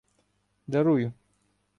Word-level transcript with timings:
Дарую. 0.73 1.13